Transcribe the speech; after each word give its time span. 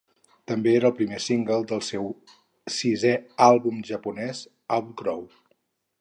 També 0.51 0.71
era 0.77 0.87
el 0.91 0.95
primer 1.01 1.19
single 1.25 1.57
del 1.73 1.83
seu 1.89 2.09
sisè 2.77 3.11
àlbum 3.49 3.85
japonès, 3.91 4.43
Outgrow. 4.79 5.27